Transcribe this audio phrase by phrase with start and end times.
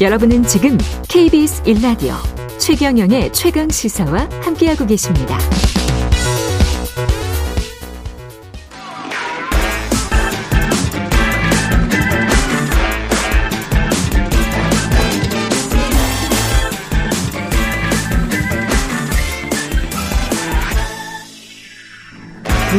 [0.00, 0.76] 여러분은 지금
[1.08, 2.14] KBS 1라디오
[2.58, 5.38] 최경영의 최강 시사와 함께하고 계십니다.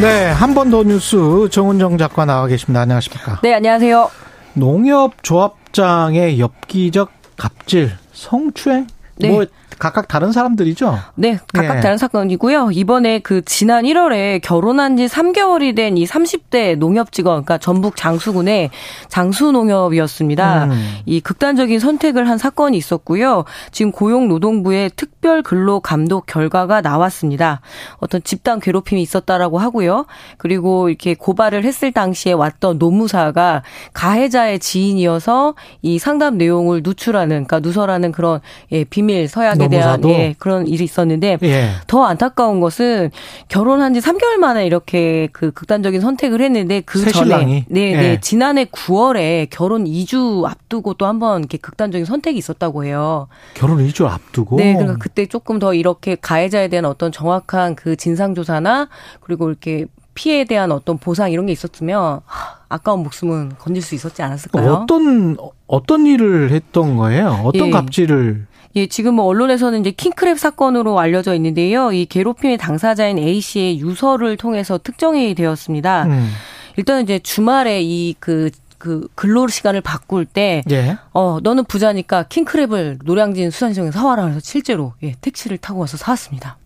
[0.02, 1.18] 네, 한 번 더 뉴스
[1.52, 2.82] 정은정 작가 나와 계십니다.
[2.82, 3.40] 안녕하십니까?
[3.42, 4.10] 네, 안녕하세요.
[4.54, 8.88] 농협 조합 장의 엽기적 갑질, 성추행?
[9.20, 9.30] 네.
[9.30, 9.46] 뭐
[9.80, 10.98] 각각 다른 사람들이죠?
[11.16, 11.82] 네, 각각 예.
[11.82, 12.70] 다른 사건이고요.
[12.72, 18.70] 이번에 그 지난 1월에 결혼한 지 3개월이 된 이 30대 농협 직원, 그러니까 전북 장수군의
[19.08, 20.66] 장수농협이었습니다.
[20.66, 20.98] 음.
[21.06, 23.46] 이 극단적인 선택을 한 사건이 있었고요.
[23.72, 27.62] 지금 고용노동부의 특별 근로 감독 결과가 나왔습니다.
[27.98, 30.06] 어떤 집단 괴롭힘이 있었다라고 하고요.
[30.38, 38.12] 그리고 이렇게 고발을 했을 당시에 왔던 노무사가 가해자의 지인이어서 이 상담 내용을 누출하는, 그러니까 누설하는
[38.12, 41.70] 그런 예, 비밀 서약에 대한 예, 그런 일이 있었는데 예.
[41.88, 43.12] 더 안타까운 것은
[43.48, 47.98] 결혼한 지 3개월 만에 이렇게 그 극단적인 선택을 했는데 그 전에 네, 예.
[47.98, 53.28] 네, 지난해 9월에 결혼 2주 앞두고 또 한번 이렇게 극단적인 선택이 있었다고 해요.
[53.54, 58.36] 결혼 2주 앞두고 네, 그러니까 그때 조금 더 이렇게 가해자에 대한 어떤 정확한 그 진상
[58.36, 58.90] 조사나
[59.22, 62.22] 그리고 이렇게 피해에 대한 어떤 보상 이런 게 있었으면
[62.70, 64.74] 아까운 목숨은 건질 수 있었지 않았을까요?
[64.74, 67.42] 어떤 어떤 일을 했던 거예요?
[67.44, 67.72] 어떤 예.
[67.72, 68.48] 갑질을
[68.78, 71.92] 예, 지금 뭐 언론에서는 이제 킹크랩 사건으로 알려져 있는데요.
[71.92, 76.04] 이 괴롭힘의 당사자인 A 씨의 유서를 통해서 특정이 되었습니다.
[76.06, 76.30] 음.
[76.76, 80.98] 일단은 이제 주말에 이그 그 근로 시간을 바꿀 때, 예.
[81.12, 86.58] 어 너는 부자니까 킹크랩을 노량진 수산시장에서 사와라 그래서 실제로 예 택시를 타고 와서 사왔습니다.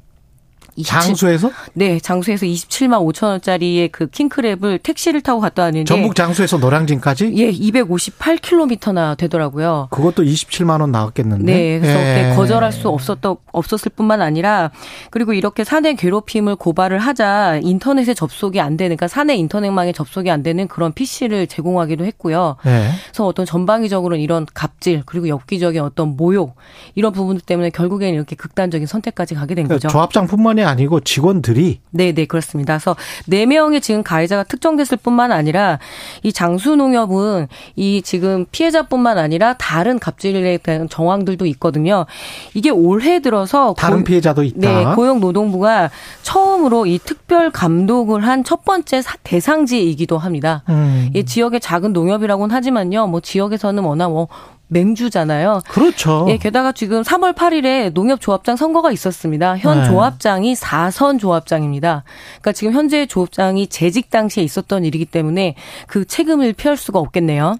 [0.76, 1.52] 27, 장수에서?
[1.74, 7.34] 네, 장수에서 27만 5천 원짜리의 그 킹크랩을 택시를 타고 갔다 왔는데 전북 장수에서 노량진까지?
[7.36, 9.90] 예, 258km나 되더라고요.
[9.92, 11.44] 그것도 27만 원 나왔겠는데.
[11.44, 12.34] 네, 그래서 예.
[12.36, 14.72] 거절할 수 없었던 없었을 뿐만 아니라
[15.10, 20.44] 그리고 이렇게 사내 괴롭힘을 고발을 하자 인터넷에 접속이 안 되는 그러니까 사내 인터넷망에 접속이 안
[20.44, 22.56] 되는 그런 PC를 제공하기도 했고요.
[22.66, 22.92] 예.
[23.08, 26.56] 그래서 어떤 전방위적으로는 이런 갑질 그리고 엽기적인 어떤 모욕
[26.96, 29.92] 이런 부분들 때문에 결국에는 이렇게 극단적인 선택까지 가게 된 그러니까 거죠.
[29.92, 32.78] 조합장뿐만 이 아니고 직원들이 네, 네, 그렇습니다.
[32.78, 32.96] 그래서
[33.26, 35.80] 네 명의 지금 가해자가 특정됐을 뿐만 아니라
[36.24, 42.06] 이 장수농협은 이 지금 피해자뿐만 아니라 다른 갑질에 대한 정황들도 있거든요.
[42.54, 44.60] 이게 올해 들어서 다른 고, 피해자도 있다.
[44.60, 45.90] 네, 고용노동부가
[46.22, 50.64] 처음으로 이 특별 감독을 한 첫 번째 대상지이기도 합니다.
[50.68, 51.10] 음.
[51.14, 53.08] 이 지역의 작은 농협이라고는 하지만요.
[53.08, 54.28] 뭐 지역에서는 워낙 뭐
[54.72, 55.62] 맹주잖아요.
[55.70, 56.26] 그렇죠.
[56.30, 59.58] 예, 게다가 지금 3월 8일에 농협조합장 선거가 있었습니다.
[59.58, 59.86] 현 네.
[59.86, 62.04] 조합장이 4선 조합장입니다.
[62.40, 65.56] 그러니까 지금 현재 조합장이 재직 당시에 있었던 일이기 때문에
[65.88, 67.58] 그 책임을 피할 수가 없겠네요.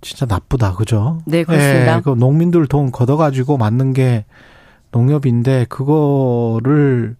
[0.00, 1.18] 진짜 나쁘다, 그죠?
[1.26, 1.96] 네, 그렇습니다.
[1.98, 4.24] 예, 그 농민들 돈 걷어가지고 맞는 게
[4.90, 7.16] 농협인데 그거를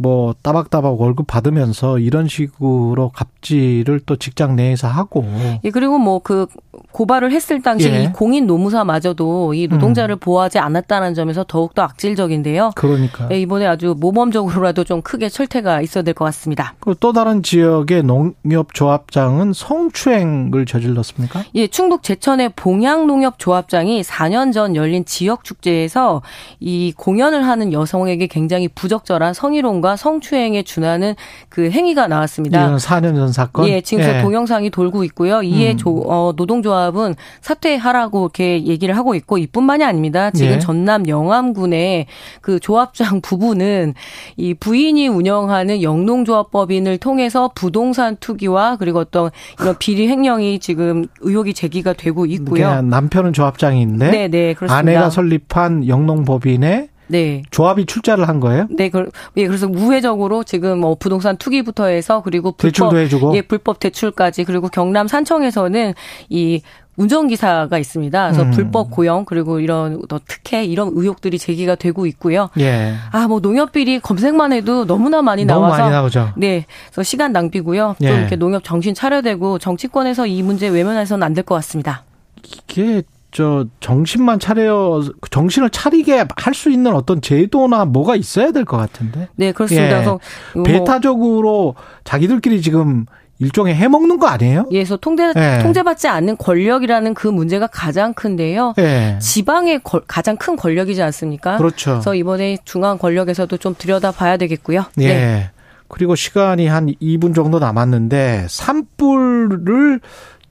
[0.00, 5.24] 뭐 따박따박 월급 받으면서 이런 식으로 갑질을 또 직장 내에서 하고.
[5.64, 6.46] 예, 그리고 뭐 그
[6.92, 8.04] 고발을 했을 당시 예.
[8.04, 10.18] 이 공인 노무사마저도 이 노동자를 음.
[10.18, 12.72] 보호하지 않았다는 점에서 더욱더 악질적인데요.
[12.74, 13.28] 그러니까.
[13.30, 16.74] 예, 이번에 아주 모범적으로라도 좀 크게 철퇴가 있어야 될 것 같습니다.
[17.00, 21.44] 또 다른 지역의 농협조합장은 성추행을 저질렀습니까?
[21.54, 26.22] 예, 충북 제천의 봉양농협조합장이 4년 전 열린 지역 축제에서
[26.60, 31.14] 이 공연을 하는 여성에게 굉장히 부적절한 성희롱과 성과 성추행에 준하는
[31.48, 32.66] 그 행위가 나왔습니다.
[32.66, 33.68] 이건 4년 전 사건?
[33.68, 34.20] 예, 지금 예.
[34.20, 35.42] 동영상이 돌고 있고요.
[35.42, 35.76] 이에 음.
[35.76, 40.30] 조, 어, 노동조합은 사퇴하라고 이렇게 얘기를 하고 있고 이뿐만이 아닙니다.
[40.30, 40.58] 지금 예.
[40.58, 42.06] 전남 영암군의
[42.40, 43.94] 그 조합장 부부는
[44.36, 51.92] 이 부인이 운영하는 영농조합법인을 통해서 부동산 투기와 그리고 어떤 이런 비리 횡령이 지금 의혹이 제기가
[51.94, 52.82] 되고 있고요.
[52.82, 54.76] 남편은 조합장인데 네, 네, 그렇습니다.
[54.76, 57.42] 아내가 설립한 영농법인에 네.
[57.50, 58.66] 조합이 출자를 한 거예요?
[58.70, 63.42] 네, 그, 예, 그래서 우회적으로 지금 뭐 부동산 투기부터 해서 그리고 불법, 대출도 해주고 예,
[63.42, 65.94] 불법 대출까지 그리고 경남 산청에서는
[66.28, 66.62] 이
[66.96, 68.26] 운전기사가 있습니다.
[68.26, 68.50] 그래서 음.
[68.50, 72.50] 불법 고용 그리고 이런 또 특혜 이런 의혹들이 제기가 되고 있고요.
[72.58, 72.94] 예.
[73.12, 76.32] 아, 뭐 농협 비리 검색만 해도 너무나 많이 너무 나와서 많이 나오죠.
[76.36, 76.66] 네.
[76.88, 77.94] 그래서 시간 낭비고요.
[78.00, 78.08] 예.
[78.08, 82.02] 좀 이렇게 농협 정신 차려되고 정치권에서 이 문제 외면해서는 안 될 것 같습니다.
[82.44, 88.76] 이게 저 정신만 차려 정신을 차리게 할 수 있는 어떤 제도나 뭐가 있어야 될 것
[88.78, 89.28] 같은데.
[89.36, 89.86] 네, 그렇습니다.
[89.86, 89.90] 예.
[89.90, 90.20] 그래서
[90.54, 93.04] 뭐 배타적으로 자기들끼리 지금
[93.40, 94.66] 일종의 해먹는 거 아니에요?
[94.72, 95.60] 예, 그래서 통제, 예.
[95.62, 98.74] 통제받지 않는 권력이라는 그 문제가 가장 큰데요.
[98.78, 99.18] 예.
[99.20, 101.56] 지방의 거, 가장 큰 권력이지 않습니까?
[101.58, 101.92] 그렇죠.
[101.92, 104.86] 그래서 이번에 중앙 권력에서도 좀 들여다 봐야 되겠고요.
[104.98, 105.06] 예.
[105.08, 105.50] 네.
[105.86, 110.00] 그리고 시간이 한 2분 정도 남았는데 산불을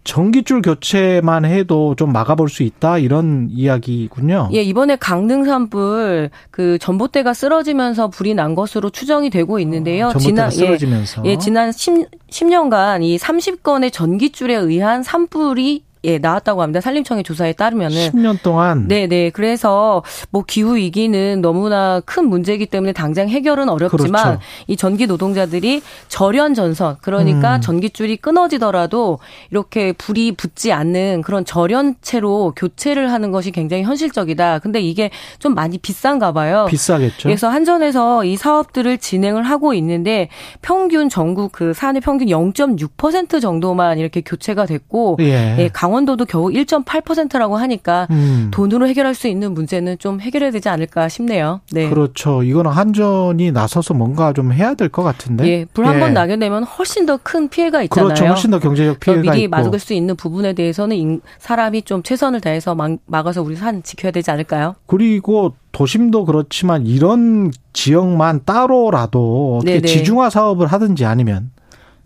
[0.08, 4.50] 전기줄 교체만 해도 좀 막아볼 수 있다 이런 이야기군요.
[4.54, 10.08] 예, 이번에 강릉 산불 그 전봇대가 쓰러지면서 불이 난 것으로 추정이 되고 있는데요.
[10.08, 11.24] 어, 지난 쓰러지면서.
[11.26, 16.80] 예, 예, 지난 10, 10 년간 이 30건의 전기줄에 의한 산불이 예, 나왔다고 합니다.
[16.80, 19.30] 산림청의 조사에 따르면은 10년 동안 네, 네.
[19.30, 24.40] 그래서 뭐 기후 위기는 너무나 큰 문제이기 때문에 당장 해결은 어렵지만 그렇죠.
[24.68, 27.62] 이 전기 노동자들이 절연 전선 그러니까 음.
[27.62, 29.20] 전기줄이 끊어지더라도
[29.52, 34.60] 이렇게 불이 붙지 않는 그런 절연체로 교체를 하는 것이 굉장히 현실적이다.
[34.60, 35.10] 근데 이게
[35.40, 36.68] 좀 많이 비싼가 봐요.
[36.70, 37.24] 비싸겠죠.
[37.24, 40.30] 그래서 한전에서 이 사업들을 진행을 하고 있는데
[40.62, 45.58] 평균 전국 그 사안의 평균 0.6% 정도만 이렇게 교체가 됐고 예.
[45.60, 48.50] 예, 강원 도도 겨우 1.8%라고 하니까 음.
[48.52, 51.62] 돈으로 해결할 수 있는 문제는 좀 해결해야 되지 않을까 싶네요.
[51.72, 51.90] 네.
[51.90, 52.44] 그렇죠.
[52.44, 55.48] 이거는 한전이 나서서 뭔가 좀 해야 될 것 같은데.
[55.48, 56.14] 예, 불 한번 예.
[56.14, 58.08] 나게 되면 훨씬 더 큰 피해가 있잖아요.
[58.08, 58.26] 그렇죠.
[58.26, 59.50] 훨씬 더 경제적 피해가 미리 있고.
[59.52, 64.12] 막을 수 있는 부분에 대해서는 인- 사람이 좀 최선을 다해서 막, 막아서 우리 산 지켜야
[64.12, 64.76] 되지 않을까요?
[64.86, 69.88] 그리고 도심도 그렇지만 이런 지역만 따로라도 어떻게 네네.
[69.88, 71.52] 지중화 사업을 하든지 아니면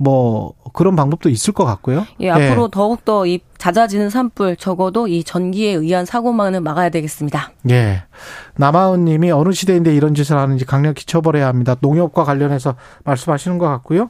[0.01, 2.05] 뭐 그런 방법도 있을 것 같고요.
[2.21, 7.51] 예, 앞으로 더욱 더 이 잦아지는 산불 적어도 이 전기에 의한 사고만은 막아야 되겠습니다.
[7.69, 8.03] 예.
[8.55, 11.75] 남아은 님이 어느 시대인데 이런 짓을 하는지 강력히 처벌해야 합니다.
[11.79, 14.09] 농협과 관련해서 말씀하시는 것 같고요.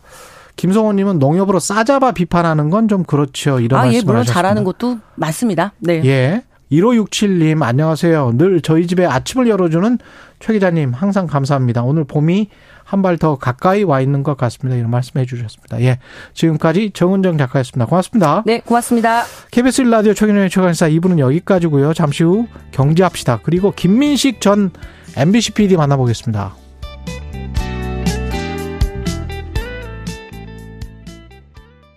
[0.55, 3.59] 김성호 님은 농협으로 싸잡아 비판하는 건 좀 그렇죠.
[3.59, 4.33] 이런 아, 예, 물론 하셨습니다.
[4.33, 5.73] 잘하는 것도 맞습니다.
[5.79, 6.01] 네.
[6.05, 6.43] 예.
[6.71, 8.33] 1567님, 안녕하세요.
[8.38, 9.97] 늘 저희 집에 아침을 열어주는
[10.39, 11.83] 최 기자님, 항상 감사합니다.
[11.83, 12.50] 오늘 봄이
[12.83, 14.77] 한 발 더 가까이 와 있는 것 같습니다.
[14.77, 15.81] 이런 말씀 해 주셨습니다.
[15.81, 16.00] 예.
[16.33, 17.85] 지금까지 정은정 작가였습니다.
[17.85, 18.44] 고맙습니다.
[18.45, 19.23] 네, 고맙습니다.
[19.51, 21.94] KBS 1라디오 최경영의 최강사 2부는 여기까지고요.
[21.94, 23.39] 잠시 후 경제합시다.
[23.44, 24.71] 그리고 김민식 전
[25.15, 26.60] MBC PD 만나보겠습니다.